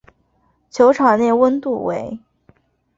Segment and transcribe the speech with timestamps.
[0.71, 2.17] 球场内温度为。